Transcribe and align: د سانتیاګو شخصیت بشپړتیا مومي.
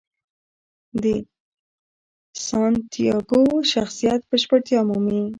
د 1.01 1.03
سانتیاګو 2.47 3.41
شخصیت 3.71 4.19
بشپړتیا 4.29 4.79
مومي. 4.87 5.21